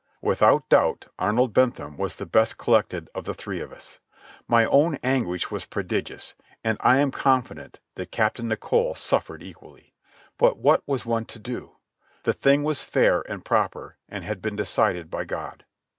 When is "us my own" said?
3.71-4.95